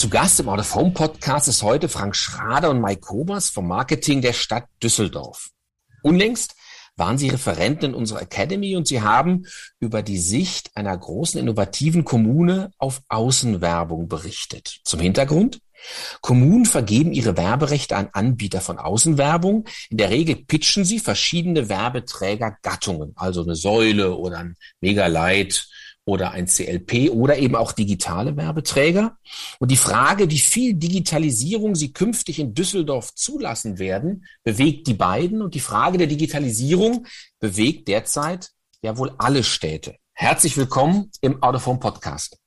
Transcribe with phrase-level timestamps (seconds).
[0.00, 3.68] Zu Gast im Out of Home Podcast ist heute Frank Schrader und Mike Kobers vom
[3.68, 5.50] Marketing der Stadt Düsseldorf.
[6.02, 6.54] Unlängst
[6.96, 9.44] waren Sie Referenten in unserer Academy und Sie haben
[9.78, 14.80] über die Sicht einer großen innovativen Kommune auf Außenwerbung berichtet.
[14.84, 15.60] Zum Hintergrund?
[16.22, 19.66] Kommunen vergeben ihre Werberechte an Anbieter von Außenwerbung.
[19.90, 25.68] In der Regel pitchen sie verschiedene Werbeträgergattungen, also eine Säule oder ein Megalight
[26.04, 29.18] oder ein CLP oder eben auch digitale Werbeträger.
[29.58, 35.42] Und die Frage, wie viel Digitalisierung sie künftig in Düsseldorf zulassen werden, bewegt die beiden.
[35.42, 37.06] Und die Frage der Digitalisierung
[37.38, 38.50] bewegt derzeit
[38.82, 39.96] ja wohl alle Städte.
[40.12, 42.38] Herzlich willkommen im Out of Home Podcast.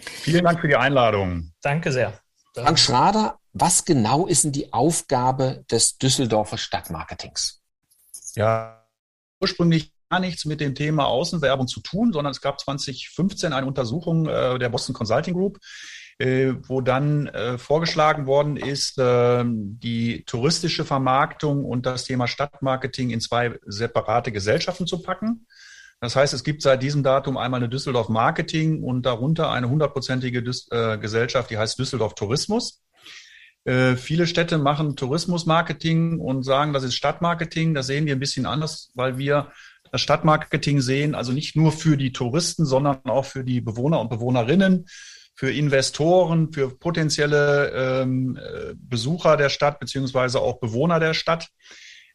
[0.00, 1.52] Vielen Dank für die Einladung.
[1.60, 2.18] Danke sehr.
[2.54, 7.62] Frank Schrader, was genau ist denn die Aufgabe des Düsseldorfer Stadtmarketings?
[8.34, 8.86] Ja,
[9.40, 14.58] ursprünglich nichts mit dem Thema Außenwerbung zu tun, sondern es gab 2015 eine Untersuchung äh,
[14.58, 15.58] der Boston Consulting Group,
[16.18, 23.10] äh, wo dann äh, vorgeschlagen worden ist, äh, die touristische Vermarktung und das Thema Stadtmarketing
[23.10, 25.46] in zwei separate Gesellschaften zu packen.
[26.00, 30.42] Das heißt, es gibt seit diesem Datum einmal eine Düsseldorf Marketing und darunter eine hundertprozentige
[30.70, 32.82] äh, Gesellschaft, die heißt Düsseldorf Tourismus.
[33.64, 37.74] Äh, viele Städte machen Tourismusmarketing und sagen, das ist Stadtmarketing.
[37.74, 39.52] Das sehen wir ein bisschen anders, weil wir
[39.92, 44.08] das Stadtmarketing sehen, also nicht nur für die Touristen, sondern auch für die Bewohner und
[44.08, 44.86] Bewohnerinnen,
[45.34, 47.70] für Investoren, für potenzielle
[48.02, 51.48] ähm, äh, Besucher der Stadt beziehungsweise auch Bewohner der Stadt.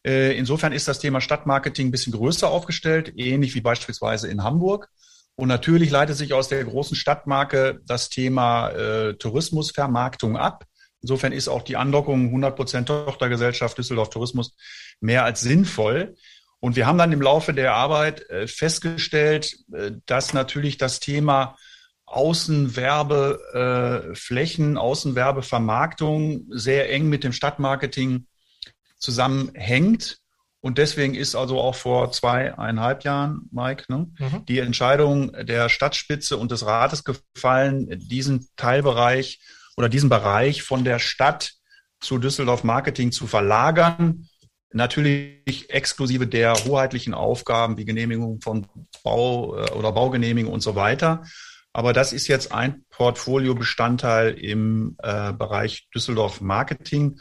[0.04, 4.88] Äh, insofern ist das Thema Stadtmarketing ein bisschen größer aufgestellt, ähnlich wie beispielsweise in Hamburg.
[5.36, 10.64] Und natürlich leitet sich aus der großen Stadtmarke das Thema äh, Tourismusvermarktung ab.
[11.00, 14.56] Insofern ist auch die Andockung 100% Tochtergesellschaft Düsseldorf Tourismus
[15.00, 16.16] mehr als sinnvoll.
[16.60, 21.56] Und wir haben dann im Laufe der Arbeit äh, festgestellt, äh, dass natürlich das Thema
[22.06, 28.26] Außenwerbeflächen, äh, Außenwerbevermarktung sehr eng mit dem Stadtmarketing
[28.98, 30.18] zusammenhängt.
[30.60, 34.44] Und deswegen ist also auch vor zweieinhalb Jahren, Mike, ne, mhm.
[34.46, 39.38] die Entscheidung der Stadtspitze und des Rates gefallen, diesen Teilbereich
[39.76, 41.52] oder diesen Bereich von der Stadt
[42.00, 44.28] zu Düsseldorf Marketing zu verlagern.
[44.70, 48.66] Natürlich exklusive der hoheitlichen Aufgaben wie Genehmigung von
[49.02, 51.24] Bau äh, oder Baugenehmigung und so weiter.
[51.72, 57.20] Aber das ist jetzt ein Portfoliobestandteil im äh, Bereich Düsseldorf Marketing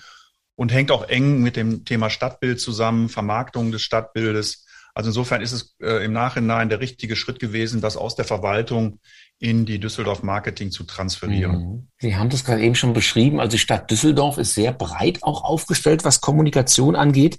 [0.56, 4.66] und hängt auch eng mit dem Thema Stadtbild zusammen, Vermarktung des Stadtbildes.
[4.94, 9.00] Also insofern ist es äh, im Nachhinein der richtige Schritt gewesen, das aus der Verwaltung
[9.40, 11.58] in die Düsseldorf Marketing zu transferieren.
[11.58, 11.88] Mhm.
[12.00, 13.40] Sie haben das gerade eben schon beschrieben.
[13.40, 17.38] Also die Stadt Düsseldorf ist sehr breit auch aufgestellt, was Kommunikation angeht.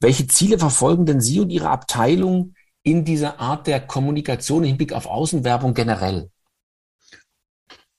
[0.00, 4.92] Welche Ziele verfolgen denn Sie und Ihre Abteilung in dieser Art der Kommunikation im Hinblick
[4.92, 6.30] auf Außenwerbung generell?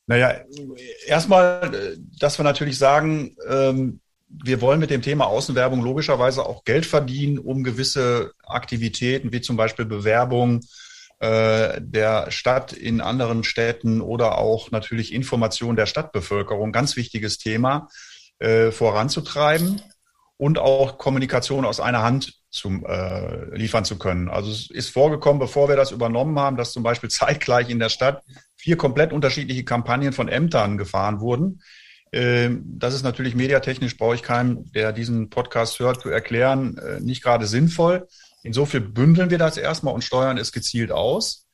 [0.07, 0.41] Naja,
[1.05, 6.85] erstmal, dass wir natürlich sagen, ähm, wir wollen mit dem Thema Außenwerbung logischerweise auch Geld
[6.85, 10.61] verdienen, um gewisse Aktivitäten wie zum Beispiel Bewerbung
[11.19, 17.89] äh, der Stadt in anderen Städten oder auch natürlich Information der Stadtbevölkerung, ganz wichtiges Thema,
[18.39, 19.81] äh, voranzutreiben
[20.37, 24.29] und auch Kommunikation aus einer Hand zu, äh, liefern zu können.
[24.29, 27.89] Also es ist vorgekommen, bevor wir das übernommen haben, dass zum Beispiel zeitgleich in der
[27.89, 28.23] Stadt
[28.55, 31.61] vier komplett unterschiedliche Kampagnen von Ämtern gefahren wurden
[32.11, 37.23] das ist natürlich mediatechnisch, brauche ich keinen, der diesen Podcast hört, zu erklären, äh, nicht
[37.23, 38.07] gerade sinnvoll.
[38.43, 41.45] Insofern bündeln wir das erstmal und steuern es gezielt aus.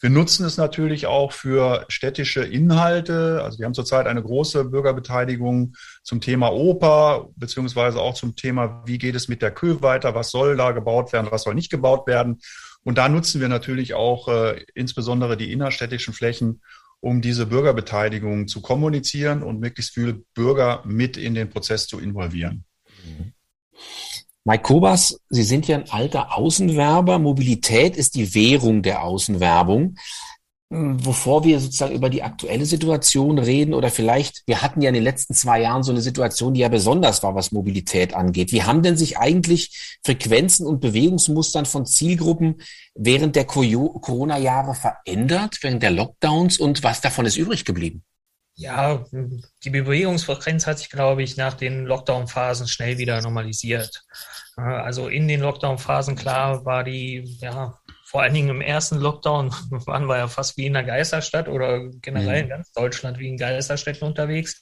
[0.00, 3.40] Wir nutzen es natürlich auch für städtische Inhalte.
[3.44, 8.98] Also wir haben zurzeit eine große Bürgerbeteiligung zum Thema Oper, beziehungsweise auch zum Thema, wie
[8.98, 12.08] geht es mit der Kö weiter, was soll da gebaut werden, was soll nicht gebaut
[12.08, 12.40] werden.
[12.82, 16.62] Und da nutzen wir natürlich auch äh, insbesondere die innerstädtischen Flächen,
[17.02, 22.64] um diese Bürgerbeteiligung zu kommunizieren und möglichst viele Bürger mit in den Prozess zu involvieren.
[24.44, 27.18] Mike Kobas, Sie sind ja ein alter Außenwerber.
[27.18, 29.96] Mobilität ist die Währung der Außenwerbung.
[30.74, 35.02] Bevor wir sozusagen über die aktuelle Situation reden oder vielleicht, wir hatten ja in den
[35.02, 38.52] letzten zwei Jahren so eine Situation, die ja besonders war, was Mobilität angeht.
[38.52, 42.62] Wie haben denn sich eigentlich Frequenzen und Bewegungsmustern von Zielgruppen
[42.94, 48.02] während der Corona-Jahre verändert, während der Lockdowns und was davon ist übrig geblieben?
[48.54, 49.04] Ja,
[49.64, 54.04] die Bewegungsfrequenz hat sich, glaube ich, nach den Lockdown-Phasen schnell wieder normalisiert.
[54.56, 57.78] Also in den Lockdown-Phasen, klar, war die ja,
[58.12, 61.88] vor allen Dingen im ersten Lockdown waren wir ja fast wie in einer Geisterstadt oder
[62.02, 62.42] generell mhm.
[62.42, 64.60] in ganz Deutschland wie in Geisterstädten unterwegs.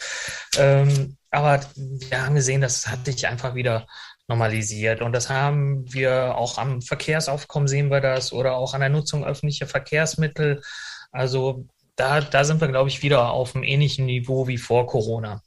[0.56, 3.88] Ähm, aber wir haben gesehen, das hat sich einfach wieder
[4.28, 5.02] normalisiert.
[5.02, 9.24] Und das haben wir auch am Verkehrsaufkommen sehen wir das oder auch an der Nutzung
[9.24, 10.62] öffentlicher Verkehrsmittel.
[11.10, 15.42] Also da, da sind wir, glaube ich, wieder auf einem ähnlichen Niveau wie vor Corona.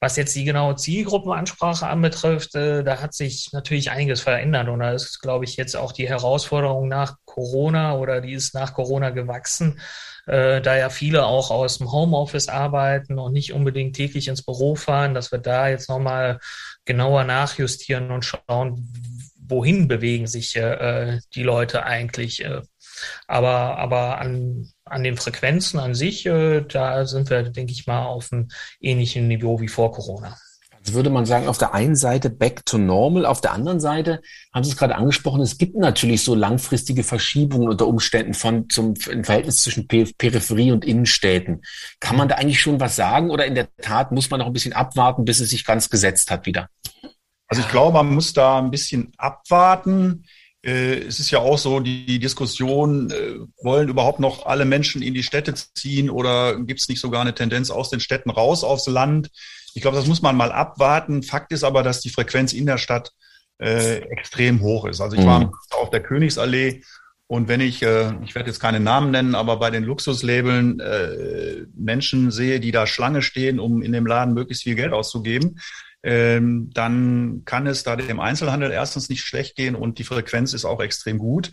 [0.00, 4.92] Was jetzt die genaue Zielgruppenansprache anbetrifft, äh, da hat sich natürlich einiges verändert und da
[4.92, 9.78] ist, glaube ich, jetzt auch die Herausforderung nach Corona oder die ist nach Corona gewachsen,
[10.26, 14.74] äh, da ja viele auch aus dem Homeoffice arbeiten und nicht unbedingt täglich ins Büro
[14.74, 16.38] fahren, dass wir da jetzt nochmal
[16.86, 18.92] genauer nachjustieren und schauen,
[19.36, 22.44] wohin bewegen sich äh, die Leute eigentlich.
[22.44, 22.62] Äh,
[23.26, 28.04] aber, aber an, an den Frequenzen an sich, äh, da sind wir, denke ich mal,
[28.04, 28.48] auf einem
[28.80, 30.36] ähnlichen Niveau wie vor Corona.
[30.80, 34.22] Also würde man sagen, auf der einen Seite back to normal, auf der anderen Seite
[34.54, 38.94] haben Sie es gerade angesprochen, es gibt natürlich so langfristige Verschiebungen unter Umständen von zum
[39.10, 41.62] im Verhältnis zwischen Peripherie und Innenstädten.
[42.00, 44.54] Kann man da eigentlich schon was sagen oder in der Tat muss man noch ein
[44.54, 46.68] bisschen abwarten, bis es sich ganz gesetzt hat wieder?
[47.46, 50.24] Also ich glaube, man muss da ein bisschen abwarten.
[50.62, 55.14] Äh, es ist ja auch so, die Diskussion, äh, wollen überhaupt noch alle Menschen in
[55.14, 58.86] die Städte ziehen oder gibt es nicht sogar eine Tendenz aus den Städten raus aufs
[58.86, 59.30] Land?
[59.74, 61.22] Ich glaube, das muss man mal abwarten.
[61.22, 63.12] Fakt ist aber, dass die Frequenz in der Stadt
[63.58, 65.00] äh, extrem hoch ist.
[65.00, 65.52] Also ich war mhm.
[65.70, 66.82] auf der Königsallee
[67.30, 71.64] und wenn ich, äh, ich werde jetzt keine Namen nennen, aber bei den Luxuslabeln äh,
[71.76, 75.60] Menschen sehe, die da Schlange stehen, um in dem Laden möglichst viel Geld auszugeben,
[76.02, 80.64] ähm, dann kann es da dem Einzelhandel erstens nicht schlecht gehen und die Frequenz ist
[80.64, 81.52] auch extrem gut.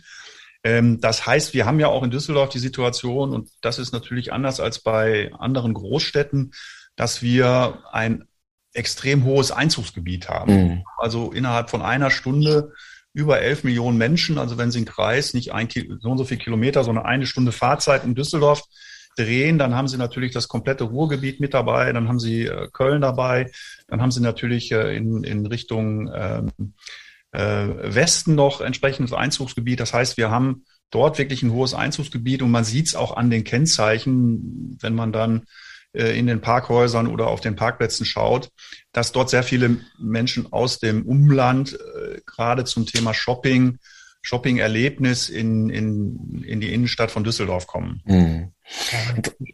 [0.64, 4.32] Ähm, das heißt, wir haben ja auch in Düsseldorf die Situation, und das ist natürlich
[4.32, 6.52] anders als bei anderen Großstädten,
[6.96, 8.24] dass wir ein
[8.72, 10.52] extrem hohes Einzugsgebiet haben.
[10.52, 10.84] Mhm.
[10.96, 12.72] Also innerhalb von einer Stunde
[13.12, 14.38] über elf Millionen Menschen.
[14.38, 15.68] Also wenn Sie einen Kreis nicht ein,
[16.00, 18.62] so und so viel Kilometer, sondern eine Stunde Fahrzeit in Düsseldorf
[19.18, 23.00] drehen, dann haben Sie natürlich das komplette Ruhrgebiet mit dabei, dann haben Sie äh, Köln
[23.00, 23.50] dabei,
[23.88, 26.52] dann haben Sie natürlich äh, in, in Richtung ähm,
[27.32, 29.80] äh, Westen noch entsprechendes Einzugsgebiet.
[29.80, 33.30] Das heißt, wir haben dort wirklich ein hohes Einzugsgebiet und man sieht es auch an
[33.30, 35.42] den Kennzeichen, wenn man dann
[35.92, 38.50] äh, in den Parkhäusern oder auf den Parkplätzen schaut,
[38.92, 43.78] dass dort sehr viele Menschen aus dem Umland äh, gerade zum Thema Shopping
[44.22, 48.02] Shopping-Erlebnis in, in, in die Innenstadt von Düsseldorf kommen.
[48.04, 48.52] Mhm.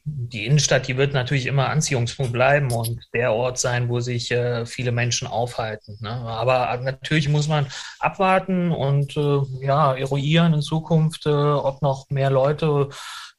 [0.04, 4.66] Die Innenstadt, die wird natürlich immer Anziehungspunkt bleiben und der Ort sein, wo sich äh,
[4.66, 5.98] viele Menschen aufhalten.
[6.00, 6.10] Ne?
[6.10, 7.66] Aber natürlich muss man
[8.00, 12.88] abwarten und äh, ja, eruieren in Zukunft, äh, ob noch mehr Leute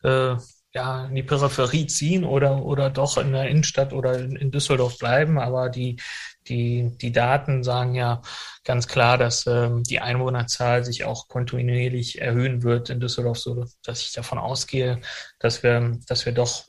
[0.04, 0.36] äh,
[0.74, 4.98] ja, in die Peripherie ziehen oder, oder doch in der Innenstadt oder in, in Düsseldorf
[4.98, 5.40] bleiben.
[5.40, 5.98] Aber die,
[6.48, 8.22] die, die Daten sagen ja
[8.64, 14.02] ganz klar, dass ähm, die Einwohnerzahl sich auch kontinuierlich erhöhen wird in Düsseldorf, so dass
[14.02, 15.02] ich davon ausgehe,
[15.40, 16.66] dass wir, dass wir doch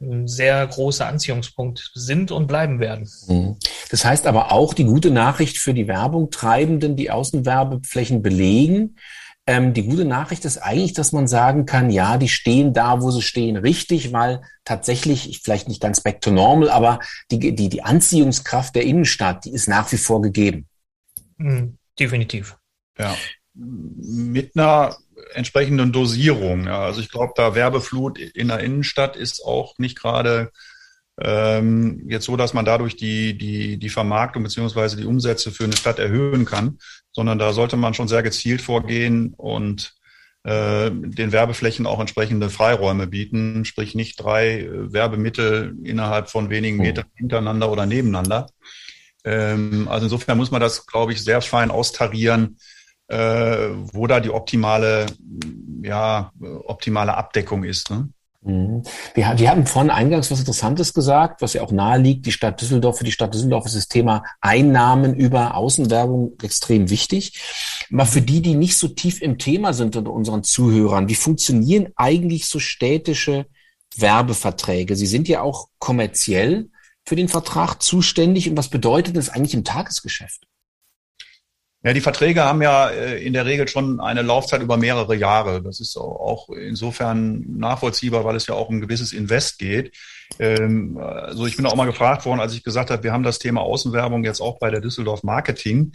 [0.00, 3.08] ein sehr großer Anziehungspunkt sind und bleiben werden.
[3.28, 3.56] Mhm.
[3.90, 8.96] Das heißt aber auch die gute Nachricht für die Werbungtreibenden, die Außenwerbeflächen belegen,
[9.46, 13.10] ähm, die gute Nachricht ist eigentlich, dass man sagen kann, ja, die stehen da, wo
[13.10, 17.00] sie stehen, richtig, weil tatsächlich, vielleicht nicht ganz back to normal, aber
[17.30, 20.68] die, die, die Anziehungskraft der Innenstadt, die ist nach wie vor gegeben.
[21.38, 22.56] Mhm, definitiv.
[22.98, 23.16] Ja.
[23.54, 24.96] Mit einer
[25.34, 26.66] entsprechenden Dosierung.
[26.66, 26.84] Ja.
[26.84, 30.52] Also ich glaube, da Werbeflut in der Innenstadt ist auch nicht gerade
[31.20, 35.76] ähm, jetzt so, dass man dadurch die, die, die Vermarktung beziehungsweise die Umsätze für eine
[35.76, 36.78] Stadt erhöhen kann,
[37.12, 39.94] sondern da sollte man schon sehr gezielt vorgehen und
[40.44, 46.80] äh, den Werbeflächen auch entsprechende Freiräume bieten, sprich nicht drei äh, Werbemittel innerhalb von wenigen
[46.80, 46.82] oh.
[46.82, 48.48] Metern hintereinander oder nebeneinander.
[49.24, 52.58] Ähm, also insofern muss man das, glaube ich, sehr fein austarieren,
[53.06, 55.06] äh, wo da die optimale,
[55.82, 57.90] ja, optimale Abdeckung ist.
[57.90, 58.08] Ne?
[58.44, 58.82] Mhm.
[59.14, 62.26] Wir, wir haben vorhin eingangs was Interessantes gesagt, was ja auch nahe liegt.
[62.26, 67.40] Die Stadt Düsseldorf, für die Stadt Düsseldorf ist das Thema Einnahmen über Außenwerbung extrem wichtig.
[67.92, 71.88] Aber für die, die nicht so tief im Thema sind unter unseren Zuhörern, wie funktionieren
[71.96, 73.46] eigentlich so städtische
[73.96, 74.96] Werbeverträge?
[74.96, 76.70] Sie sind ja auch kommerziell
[77.04, 78.48] für den Vertrag zuständig.
[78.48, 80.46] Und was bedeutet das eigentlich im Tagesgeschäft?
[81.84, 85.62] Ja, die Verträge haben ja äh, in der Regel schon eine Laufzeit über mehrere Jahre.
[85.62, 89.92] Das ist auch insofern nachvollziehbar, weil es ja auch um ein gewisses Invest geht.
[90.38, 93.40] Ähm, also ich bin auch mal gefragt worden, als ich gesagt habe, wir haben das
[93.40, 95.92] Thema Außenwerbung jetzt auch bei der Düsseldorf Marketing.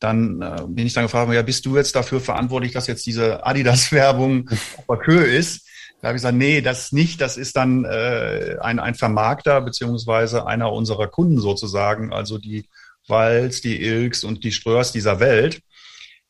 [0.00, 3.44] Dann äh, bin ich dann gefragt, ja, bist du jetzt dafür verantwortlich, dass jetzt diese
[3.44, 4.48] Adidas-Werbung
[4.86, 5.68] auf der Höhe ist?
[6.00, 7.20] Da habe ich gesagt, nee, das nicht.
[7.20, 12.68] Das ist dann äh, ein, ein Vermarkter beziehungsweise einer unserer Kunden sozusagen, also die
[13.08, 15.60] Walz, die Ilks und die Ströers dieser Welt.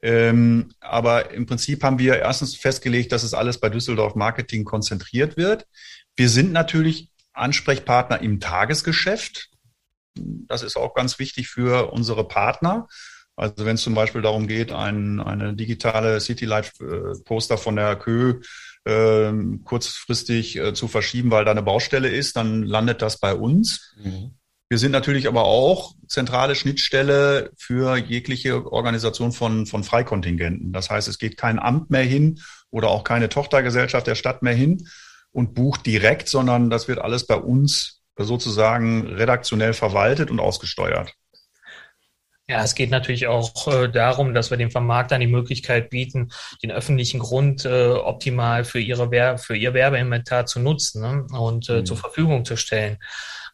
[0.02, 5.36] Ähm, aber im Prinzip haben wir erstens festgelegt, dass es alles bei Düsseldorf Marketing konzentriert
[5.36, 5.66] wird.
[6.16, 9.50] Wir sind natürlich Ansprechpartner im Tagesgeschäft.
[10.14, 12.88] Das ist auch ganz wichtig für unsere Partner.
[13.36, 18.40] Also wenn es zum Beispiel darum geht, ein, eine digitale Citylight-Poster von der Kö
[18.84, 19.32] äh,
[19.64, 23.94] kurzfristig äh, zu verschieben, weil da eine Baustelle ist, dann landet das bei uns.
[24.02, 24.35] Mhm.
[24.68, 30.72] Wir sind natürlich aber auch zentrale Schnittstelle für jegliche Organisation von, von Freikontingenten.
[30.72, 34.54] Das heißt, es geht kein Amt mehr hin oder auch keine Tochtergesellschaft der Stadt mehr
[34.54, 34.88] hin
[35.30, 41.12] und bucht direkt, sondern das wird alles bei uns sozusagen redaktionell verwaltet und ausgesteuert.
[42.48, 46.30] Ja, es geht natürlich auch äh, darum, dass wir den Vermarktern die Möglichkeit bieten,
[46.62, 51.26] den öffentlichen Grund äh, optimal für ihre Wer für ihr Werbeinventar zu nutzen ne?
[51.36, 51.86] und äh, mhm.
[51.86, 52.98] zur Verfügung zu stellen.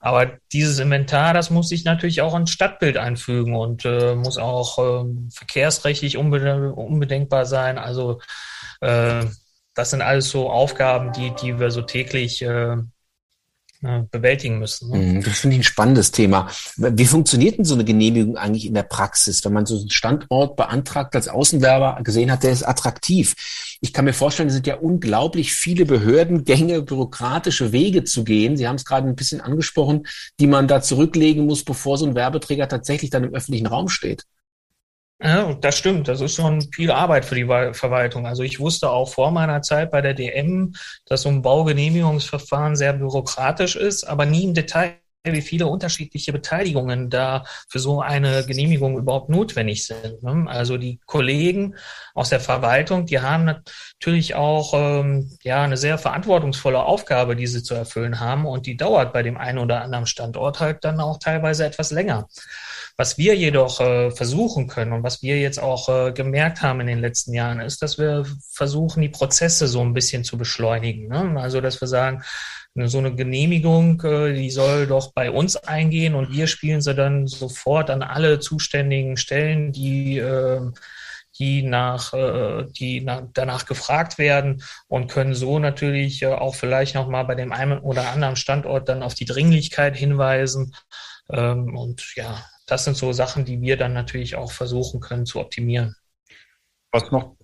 [0.05, 4.79] Aber dieses Inventar, das muss sich natürlich auch ins Stadtbild einfügen und äh, muss auch
[4.79, 7.79] äh, verkehrsrechtlich unbe unbedenkbar sein.
[7.79, 8.21] Also
[8.81, 9.25] äh,
[9.75, 12.45] das sind alles so Aufgaben, die, die wir so täglich
[13.83, 14.91] äh, bewältigen müssen.
[14.91, 14.99] Ne?
[14.99, 16.49] Mhm, das finde ich ein spannendes Thema.
[16.77, 20.57] Wie funktioniert denn so eine Genehmigung eigentlich in der Praxis, wenn man so einen Standort
[20.57, 23.35] beantragt als Außenwerber gesehen hat, der ist attraktiv?
[23.81, 28.57] Ich kann mir vorstellen, es sind ja unglaublich viele Behördengänge, bürokratische Wege zu gehen.
[28.57, 30.07] Sie haben es gerade ein bisschen angesprochen,
[30.39, 34.25] die man da zurücklegen muss, bevor so ein Werbeträger tatsächlich dann im öffentlichen Raum steht.
[35.23, 36.09] Ja, das stimmt.
[36.09, 38.27] Das ist schon viel Arbeit für die Verwaltung.
[38.27, 40.75] Also ich wusste auch vor meiner Zeit bei der DM,
[41.07, 47.09] dass so ein Baugenehmigungsverfahren sehr bürokratisch ist, aber nie im Detail wie viele unterschiedliche Beteiligungen
[47.09, 50.23] da für so eine Genehmigung überhaupt notwendig sind.
[50.23, 50.47] Ne?
[50.49, 51.77] Also die Kollegen
[52.15, 57.63] aus der Verwaltung, die haben natürlich auch ähm, ja eine sehr verantwortungsvolle Aufgabe, die sie
[57.63, 61.19] zu erfüllen haben und die dauert bei dem einen oder anderen Standort halt dann auch
[61.19, 62.27] teilweise etwas länger.
[62.97, 66.89] Was wir jedoch äh, versuchen können und was wir jetzt auch äh, gemerkt haben in
[66.89, 71.09] den letzten Jahren, ist, dass wir versuchen, die Prozesse so ein bisschen zu beschleunigen.
[71.09, 71.41] Ne?
[71.41, 72.23] Also, dass wir sagen,
[72.75, 77.27] so eine Genehmigung, äh, die soll doch bei uns eingehen und wir spielen sie dann
[77.27, 80.71] sofort an alle zuständigen Stellen, die äh,
[81.39, 87.25] die nach, äh, die nach, danach gefragt werden und können so natürlich auch vielleicht nochmal
[87.25, 90.75] bei dem einen oder anderen Standort dann auf die Dringlichkeit hinweisen.
[91.31, 95.41] Ähm, und ja, das sind so Sachen, die wir dann natürlich auch versuchen können zu
[95.41, 95.97] optimieren.
[96.91, 97.37] Was noch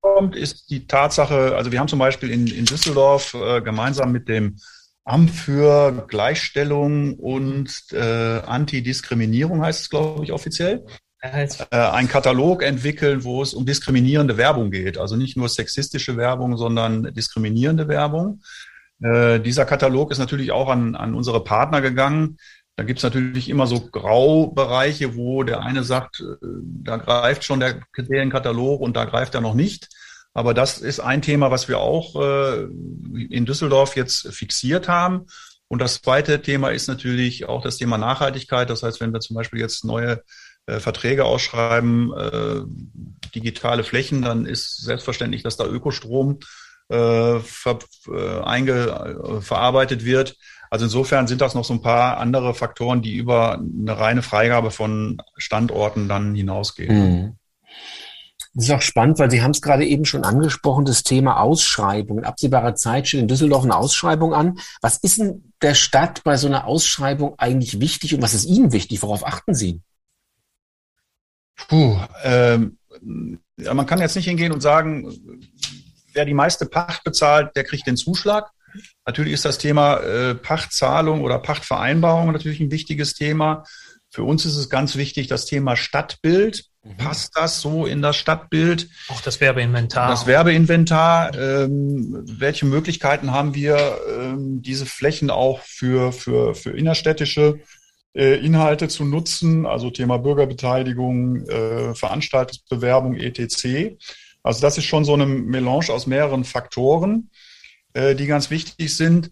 [0.00, 4.28] kommt, ist die Tatsache, also wir haben zum Beispiel in, in Düsseldorf äh, gemeinsam mit
[4.28, 4.56] dem
[5.04, 10.84] Amt für Gleichstellung und äh, Antidiskriminierung heißt es, glaube ich, offiziell.
[11.22, 14.98] Äh, einen Katalog entwickeln, wo es um diskriminierende Werbung geht.
[14.98, 18.40] Also nicht nur sexistische Werbung, sondern diskriminierende Werbung.
[19.02, 22.38] Äh, dieser Katalog ist natürlich auch an, an unsere Partner gegangen.
[22.80, 26.46] Da gibt es natürlich immer so Graubereiche, wo der eine sagt, äh,
[26.82, 29.90] da greift schon der Kriterienkatalog und da greift er noch nicht.
[30.32, 32.62] Aber das ist ein Thema, was wir auch äh,
[33.28, 35.26] in Düsseldorf jetzt fixiert haben.
[35.68, 38.70] Und das zweite Thema ist natürlich auch das Thema Nachhaltigkeit.
[38.70, 40.22] Das heißt, wenn wir zum Beispiel jetzt neue
[40.64, 42.14] äh, Verträge ausschreiben,
[43.34, 46.38] digitale Flächen, dann ist selbstverständlich, dass da Ökostrom
[46.90, 50.36] ver, äh, einge, äh, verarbeitet wird.
[50.70, 54.70] Also insofern sind das noch so ein paar andere Faktoren, die über eine reine Freigabe
[54.70, 56.94] von Standorten dann hinausgehen.
[56.94, 57.36] Mhm.
[58.54, 62.18] Das ist auch spannend, weil Sie haben es gerade eben schon angesprochen, das Thema Ausschreibung.
[62.18, 64.58] In absehbarer Zeit steht in Düsseldorf eine Ausschreibung an.
[64.80, 68.72] Was ist denn der Stadt bei so einer Ausschreibung eigentlich wichtig und was ist Ihnen
[68.72, 69.02] wichtig?
[69.02, 69.80] Worauf achten Sie?
[71.68, 72.78] Puh, ähm,
[73.56, 75.12] ja, man kann jetzt nicht hingehen und sagen,
[76.12, 78.50] wer die meiste Pacht bezahlt, der kriegt den Zuschlag.
[79.06, 83.64] Natürlich ist das Thema äh, Pachtzahlung oder Pachtvereinbarung natürlich ein wichtiges Thema.
[84.12, 86.64] Für uns ist es ganz wichtig, das Thema Stadtbild.
[86.82, 86.96] Mhm.
[86.96, 88.88] Passt das so in das Stadtbild?
[89.08, 90.08] Auch das Werbeinventar.
[90.08, 91.38] Das Werbeinventar.
[91.38, 97.60] Ähm, welche Möglichkeiten haben wir, ähm, diese Flächen auch für, für, für innerstädtische
[98.14, 99.64] äh, Inhalte zu nutzen?
[99.64, 103.96] Also Thema Bürgerbeteiligung, äh, Veranstaltungsbewerbung, etc.
[104.42, 107.30] Also das ist schon so eine Melange aus mehreren Faktoren.
[107.92, 109.30] Äh, die ganz wichtig sind.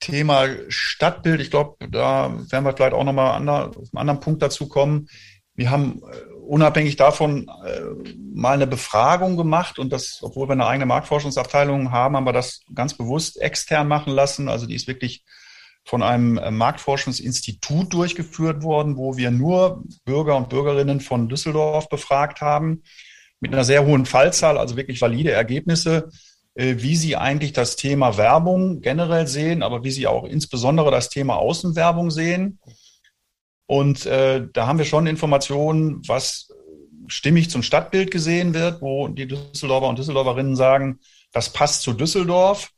[0.00, 4.68] Thema Stadtbild, ich glaube, da werden wir vielleicht auch nochmal an einem anderen Punkt dazu
[4.68, 5.08] kommen.
[5.54, 7.80] Wir haben äh, unabhängig davon äh,
[8.34, 12.62] mal eine Befragung gemacht und das, obwohl wir eine eigene Marktforschungsabteilung haben, haben wir das
[12.74, 14.48] ganz bewusst extern machen lassen.
[14.48, 15.22] Also die ist wirklich
[15.84, 22.82] von einem Marktforschungsinstitut durchgeführt worden, wo wir nur Bürger und Bürgerinnen von Düsseldorf befragt haben,
[23.40, 26.08] mit einer sehr hohen Fallzahl, also wirklich valide Ergebnisse
[26.54, 31.36] wie Sie eigentlich das Thema Werbung generell sehen, aber wie Sie auch insbesondere das Thema
[31.36, 32.58] Außenwerbung sehen.
[33.66, 36.48] Und äh, da haben wir schon Informationen, was
[37.06, 41.00] stimmig zum Stadtbild gesehen wird, wo die Düsseldorfer und Düsseldorferinnen sagen,
[41.32, 42.70] das passt zu Düsseldorf.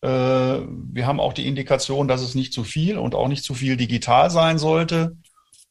[0.00, 3.54] Äh, wir haben auch die Indikation, dass es nicht zu viel und auch nicht zu
[3.54, 5.16] viel digital sein sollte.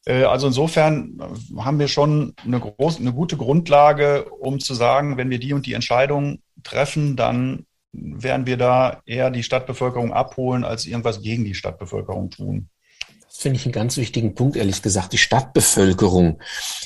[0.04, 1.18] Äh, also insofern
[1.56, 5.66] haben wir schon eine, große, eine gute Grundlage, um zu sagen, wenn wir die und
[5.66, 11.54] die Entscheidung treffen, dann werden wir da eher die Stadtbevölkerung abholen, als irgendwas gegen die
[11.54, 12.68] Stadtbevölkerung tun.
[13.26, 16.40] Das finde ich einen ganz wichtigen Punkt, ehrlich gesagt, die Stadtbevölkerung.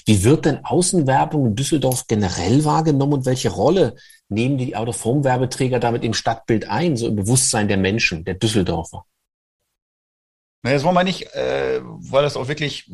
[0.05, 3.95] Wie wird denn Außenwerbung in Düsseldorf generell wahrgenommen und welche Rolle
[4.29, 9.05] nehmen die Autoform-Werbeträger damit im Stadtbild ein, so im Bewusstsein der Menschen, der Düsseldorfer?
[10.63, 12.89] Naja, das wollen wir nicht, äh, weil das auch wirklich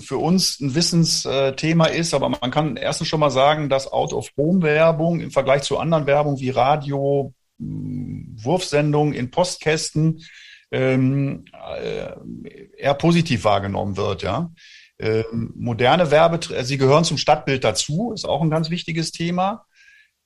[0.00, 5.30] für uns ein Wissensthema ist, aber man kann erstens schon mal sagen, dass Out-of-Home-Werbung im
[5.30, 10.24] Vergleich zu anderen Werbung wie Radio, Wurfsendungen in Postkästen
[10.72, 11.44] ähm,
[11.80, 12.12] äh,
[12.76, 14.50] eher positiv wahrgenommen wird, ja.
[14.98, 19.66] Ähm, moderne Werbeträger, sie gehören zum Stadtbild dazu, ist auch ein ganz wichtiges Thema.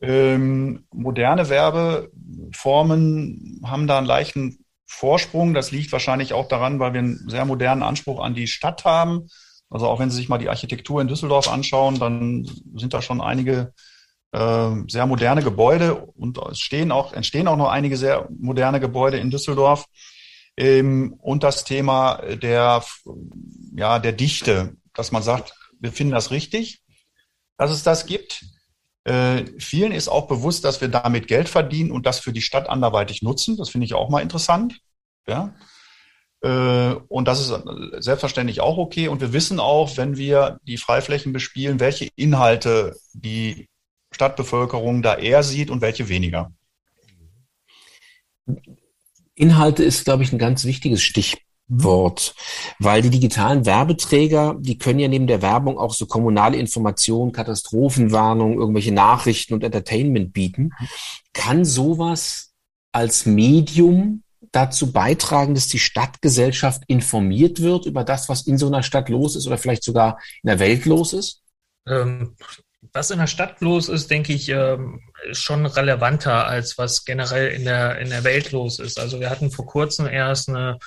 [0.01, 2.11] Ähm, moderne Werbeformen
[3.65, 5.55] haben da einen leichten Vorsprung.
[5.55, 9.29] Das liegt wahrscheinlich auch daran, weil wir einen sehr modernen Anspruch an die Stadt haben.
[9.71, 13.21] Also auch wenn Sie sich mal die Architektur in Düsseldorf anschauen, dann sind da schon
[13.21, 13.75] einige
[14.33, 19.19] äh, sehr moderne Gebäude und es stehen auch, entstehen auch noch einige sehr moderne Gebäude
[19.19, 19.85] in Düsseldorf.
[20.57, 22.83] Ähm, und das Thema der,
[23.77, 26.83] ja, der Dichte, dass man sagt, wir finden das richtig,
[27.59, 28.45] dass es das gibt.
[29.09, 32.69] Äh, vielen ist auch bewusst, dass wir damit Geld verdienen und das für die Stadt
[32.69, 33.57] anderweitig nutzen.
[33.57, 34.81] Das finde ich auch mal interessant.
[35.27, 35.55] Ja.
[36.43, 39.09] Äh, und das ist selbstverständlich auch okay.
[39.09, 43.71] Und wir wissen auch, wenn wir die Freiflächen bespielen, welche Inhalte die
[44.11, 46.53] Stadtbevölkerung da eher sieht und welche weniger.
[49.35, 51.48] Inhalte ist, glaube ich, ein ganz wichtiges Stichwort.
[51.69, 52.35] Wort,
[52.79, 58.59] weil die digitalen Werbeträger, die können ja neben der Werbung auch so kommunale Informationen, Katastrophenwarnungen,
[58.59, 60.71] irgendwelche Nachrichten und Entertainment bieten.
[61.35, 62.55] Kann sowas
[62.93, 68.83] als Medium dazu beitragen, dass die Stadtgesellschaft informiert wird über das, was in so einer
[68.83, 71.43] Stadt los ist oder vielleicht sogar in der Welt los ist?
[71.87, 72.35] Ähm,
[72.93, 77.49] was in der Stadt los ist, denke ich, ähm, ist schon relevanter als was generell
[77.49, 78.99] in der, in der Welt los ist.
[78.99, 80.79] Also wir hatten vor kurzem erst eine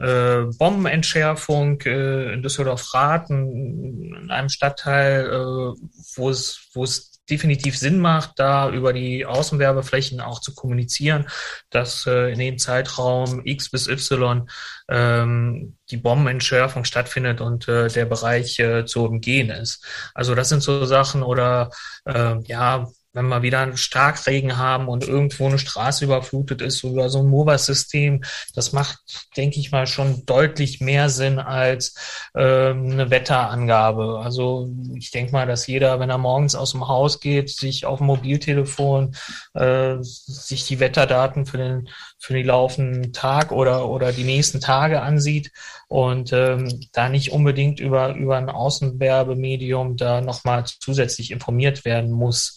[0.00, 5.80] äh, Bombenentschärfung äh, in Düsseldorf-Raten, in einem Stadtteil, äh,
[6.16, 11.26] wo es, wo es definitiv Sinn macht, da über die Außenwerbeflächen auch zu kommunizieren,
[11.70, 14.48] dass äh, in dem Zeitraum X bis Y
[14.88, 19.84] ähm, die Bombenentschärfung stattfindet und äh, der Bereich äh, zu umgehen ist.
[20.14, 21.70] Also das sind so Sachen oder
[22.04, 27.08] äh, ja, wenn wir wieder einen Starkregen haben und irgendwo eine Straße überflutet ist über
[27.08, 28.22] so ein MOBA-System,
[28.54, 28.98] das macht,
[29.36, 31.94] denke ich mal, schon deutlich mehr Sinn als
[32.36, 34.20] ähm, eine Wetterangabe.
[34.22, 37.98] Also ich denke mal, dass jeder, wenn er morgens aus dem Haus geht, sich auf
[37.98, 39.16] dem Mobiltelefon
[39.54, 45.02] äh, sich die Wetterdaten für den für den laufenden Tag oder oder die nächsten Tage
[45.02, 45.50] ansieht
[45.88, 52.56] und ähm, da nicht unbedingt über über ein Außenwerbemedium da nochmal zusätzlich informiert werden muss.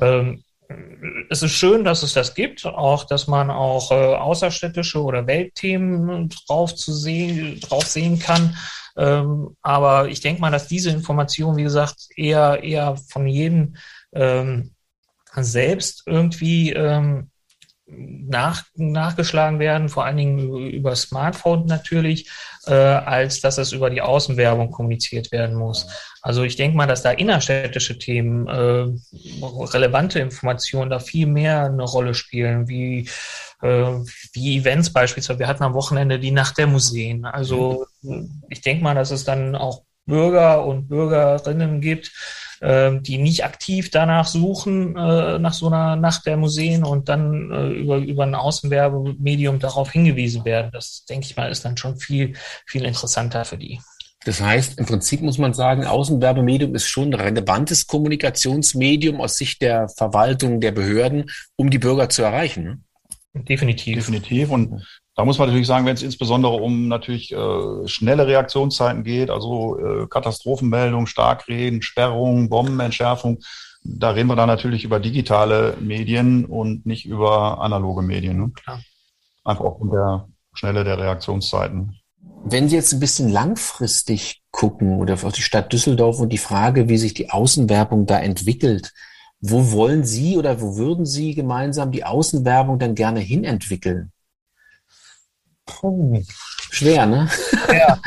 [0.00, 0.42] Ähm,
[1.28, 6.28] es ist schön, dass es das gibt, auch dass man auch äh, außerstädtische oder Weltthemen
[6.28, 8.56] drauf zu sehen, drauf sehen kann.
[8.96, 13.76] Ähm, aber ich denke mal, dass diese Information, wie gesagt, eher eher von jedem
[14.12, 14.74] ähm,
[15.34, 17.30] selbst irgendwie ähm,
[17.94, 22.30] nach, nachgeschlagen werden, vor allen Dingen über Smartphone natürlich,
[22.66, 25.86] äh, als dass es über die Außenwerbung kommuniziert werden muss.
[26.22, 28.86] Also ich denke mal, dass da innerstädtische Themen, äh,
[29.66, 33.08] relevante Informationen da viel mehr eine Rolle spielen, wie,
[33.62, 33.92] äh,
[34.32, 35.40] wie Events beispielsweise.
[35.40, 37.24] Wir hatten am Wochenende die Nacht der Museen.
[37.24, 37.86] Also
[38.48, 42.12] ich denke mal, dass es dann auch Bürger und Bürgerinnen gibt,
[43.00, 47.68] die nicht aktiv danach suchen, äh, nach so einer Nacht der Museen und dann äh,
[47.70, 50.70] über, über ein Außenwerbemedium darauf hingewiesen werden.
[50.72, 52.34] Das, denke ich mal, ist dann schon viel,
[52.66, 53.80] viel interessanter für die.
[54.24, 59.62] Das heißt, im Prinzip muss man sagen, Außenwerbemedium ist schon ein relevantes Kommunikationsmedium aus Sicht
[59.62, 62.64] der Verwaltung, der Behörden, um die Bürger zu erreichen.
[62.64, 62.78] Ne?
[63.34, 63.96] Definitiv.
[63.96, 64.50] Definitiv.
[64.50, 69.30] Und da muss man natürlich sagen, wenn es insbesondere um natürlich äh, schnelle Reaktionszeiten geht,
[69.30, 73.40] also äh, Katastrophenmeldung, Starkregen, Sperrung, Bombenentschärfung,
[73.84, 78.38] da reden wir dann natürlich über digitale Medien und nicht über analoge Medien.
[78.38, 78.50] Ne?
[78.54, 78.80] Klar.
[79.44, 81.98] Einfach aufgrund der Schnelle der Reaktionszeiten.
[82.44, 86.88] Wenn Sie jetzt ein bisschen langfristig gucken oder auf die Stadt Düsseldorf und die Frage,
[86.88, 88.92] wie sich die Außenwerbung da entwickelt,
[89.40, 94.11] wo wollen Sie oder wo würden Sie gemeinsam die Außenwerbung dann gerne hinentwickeln?
[96.70, 97.28] Schwer, ne?
[97.72, 97.98] Ja,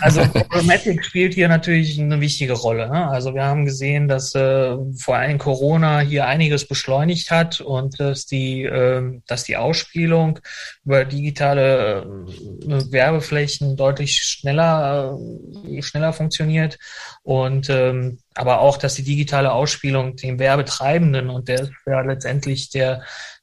[0.00, 2.88] also Programmatic spielt hier natürlich eine wichtige Rolle.
[2.88, 3.08] Ne?
[3.08, 8.26] Also wir haben gesehen, dass äh, vor allem Corona hier einiges beschleunigt hat und dass
[8.26, 10.40] die, äh, dass die Ausspielung
[10.84, 15.18] über digitale äh, Werbeflächen deutlich schneller,
[15.64, 16.78] äh, schneller funktioniert
[17.22, 23.02] und ähm, aber auch, dass die digitale Ausspielung den Werbetreibenden und der ja letztendlich der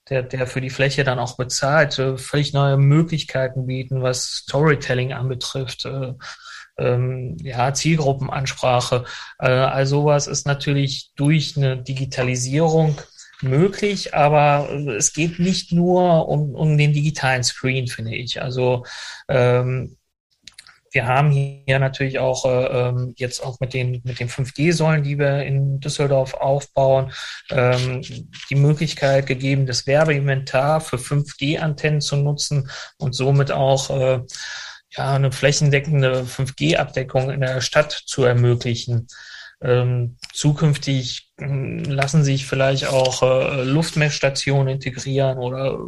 [0.10, 5.13] der, der für die Fläche dann auch bezahlt, äh, völlig neue Möglichkeiten bieten, was Storytelling
[5.13, 5.86] anbetrifft.
[5.86, 6.13] Äh,
[6.78, 9.04] ähm, ja, Zielgruppenansprache.
[9.39, 12.98] Äh, all sowas ist natürlich durch eine Digitalisierung
[13.41, 18.41] möglich, aber es geht nicht nur um, um den digitalen Screen, finde ich.
[18.41, 18.86] Also
[19.28, 19.98] ähm,
[20.91, 25.19] wir haben hier natürlich auch äh, ähm, jetzt auch mit den, mit den 5G-Säulen, die
[25.19, 27.12] wir in Düsseldorf aufbauen,
[27.49, 28.02] ähm,
[28.49, 34.21] die Möglichkeit gegeben, das Werbeinventar für 5G-Antennen zu nutzen und somit auch äh,
[34.91, 39.08] ja, eine flächendeckende 5G-Abdeckung in der Stadt zu ermöglichen.
[39.62, 45.80] Ähm, zukünftig äh, lassen sich vielleicht auch äh, Luftmessstationen integrieren oder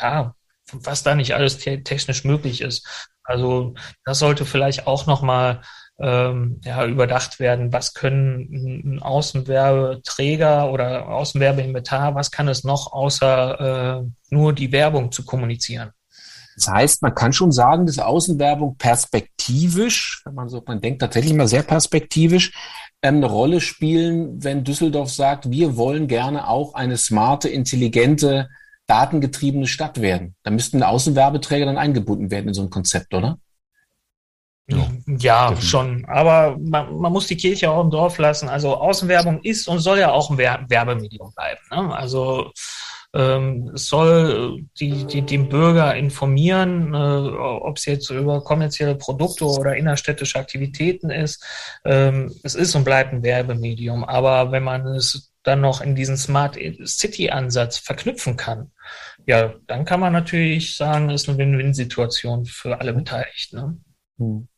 [0.00, 0.34] ja,
[0.72, 3.10] was da nicht alles te technisch möglich ist.
[3.24, 5.62] Also das sollte vielleicht auch nochmal
[6.00, 7.72] ähm, ja, überdacht werden.
[7.72, 15.12] Was können ein Außenwerbeträger oder Außenwerbeinventar, was kann es noch außer äh, nur die Werbung
[15.12, 15.90] zu kommunizieren?
[16.56, 21.34] Das heißt, man kann schon sagen, dass Außenwerbung perspektivisch, wenn man so, man denkt tatsächlich
[21.34, 22.52] mal sehr perspektivisch,
[23.02, 28.48] ähm, eine Rolle spielen, wenn Düsseldorf sagt, wir wollen gerne auch eine smarte, intelligente
[28.92, 30.34] datengetriebene Stadt werden.
[30.42, 33.38] Da müssten Außenwerbeträger dann eingebunden werden in so ein Konzept, oder?
[34.68, 36.04] Ja, ja schon.
[36.04, 38.50] Aber man, man, muss die Kirche auch im Dorf lassen.
[38.50, 41.60] Also Außenwerbung ist und soll ja auch ein Werbemedium bleiben.
[41.70, 41.96] Ne?
[41.96, 42.52] Also
[43.14, 49.46] ähm, es soll die, die, den Bürger informieren, äh, ob es jetzt über kommerzielle Produkte
[49.46, 51.42] oder innerstädtische Aktivitäten ist.
[51.86, 54.04] Ähm, es ist und bleibt ein Werbemedium.
[54.04, 58.70] Aber wenn man es dann noch in diesen Smart City Ansatz verknüpfen kann,
[59.26, 63.56] ja, dann kann man natürlich sagen, es ist eine Win-Win-Situation für alle Beteiligten.
[63.56, 63.76] Ne?
[64.18, 64.48] Hm.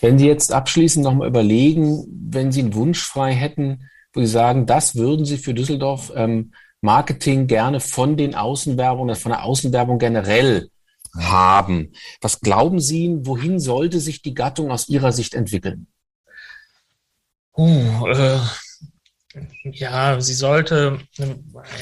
[0.00, 4.66] Wenn Sie jetzt abschließend nochmal überlegen, wenn Sie einen Wunsch frei hätten, wo Sie sagen,
[4.66, 10.70] das würden Sie für Düsseldorf ähm, Marketing gerne von den Außenwerbungen, von der Außenwerbung generell
[11.14, 11.92] haben.
[12.20, 15.86] Was glauben Sie, wohin sollte sich die Gattung aus Ihrer Sicht entwickeln?
[17.56, 18.38] Uh, äh,
[19.64, 21.00] ja, sie sollte,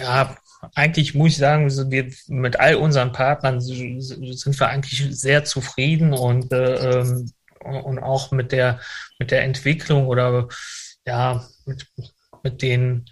[0.01, 0.37] ja,
[0.75, 6.53] eigentlich muss ich sagen, wir mit all unseren Partnern sind wir eigentlich sehr zufrieden und,
[6.53, 8.81] äh, ähm, und auch mit der,
[9.19, 10.49] mit der Entwicklung oder
[11.07, 11.87] ja, mit,
[12.43, 13.07] mit den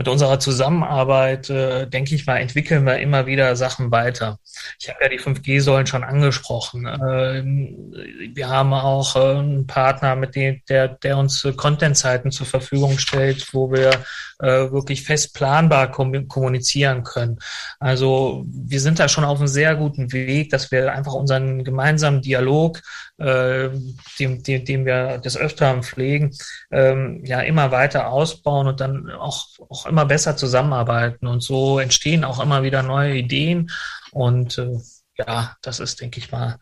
[0.00, 4.38] mit unserer Zusammenarbeit, äh, denke ich mal, entwickeln wir immer wieder Sachen weiter.
[4.78, 6.86] Ich habe ja die 5G-Säulen schon angesprochen.
[6.86, 7.92] Ähm,
[8.32, 13.52] wir haben auch äh, einen Partner, mit dem, der, der uns Content-Zeiten zur Verfügung stellt,
[13.52, 13.90] wo wir
[14.38, 17.38] äh, wirklich fest planbar kommunizieren können.
[17.78, 22.22] Also wir sind da schon auf einem sehr guten Weg, dass wir einfach unseren gemeinsamen
[22.22, 22.80] Dialog,
[23.20, 23.70] äh,
[24.18, 26.34] dem, dem, dem wir des Öfteren pflegen,
[26.70, 31.26] ähm, ja immer weiter ausbauen und dann auch, auch immer besser zusammenarbeiten.
[31.26, 33.70] Und so entstehen auch immer wieder neue Ideen.
[34.10, 34.78] Und äh,
[35.18, 36.58] ja, das ist, denke ich mal,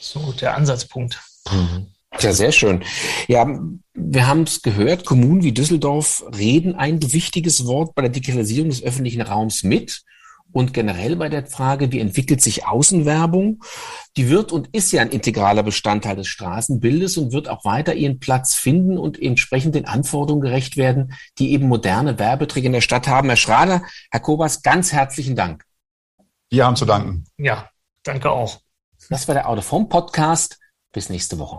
[0.00, 1.20] so der Ansatzpunkt.
[1.50, 1.88] Mhm.
[2.20, 2.82] Ja, sehr schön.
[3.28, 3.46] Ja,
[3.92, 8.82] wir haben es gehört, Kommunen wie Düsseldorf reden ein wichtiges Wort bei der Digitalisierung des
[8.82, 10.02] öffentlichen Raums mit.
[10.56, 13.62] Und generell bei der Frage, wie entwickelt sich Außenwerbung?
[14.16, 18.20] Die wird und ist ja ein integraler Bestandteil des Straßenbildes und wird auch weiter ihren
[18.20, 23.06] Platz finden und entsprechend den Anforderungen gerecht werden, die eben moderne Werbeträger in der Stadt
[23.06, 23.28] haben.
[23.28, 25.62] Herr Schrader, Herr Kobas, ganz herzlichen Dank.
[26.48, 27.26] Wir haben zu danken.
[27.36, 27.68] Ja,
[28.02, 28.62] danke auch.
[29.10, 30.58] Das war der Autoform Podcast.
[30.90, 31.58] Bis nächste Woche.